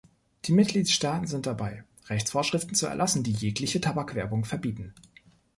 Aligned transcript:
Die 0.45 0.51
Mitgliedstaaten 0.51 1.27
sind 1.27 1.45
dabei, 1.45 1.83
Rechtsvorschriften 2.09 2.73
zu 2.73 2.87
erlassen, 2.87 3.21
die 3.21 3.33
jegliche 3.33 3.81
Tabakwerbung 3.81 4.45
verbieten. 4.45 4.95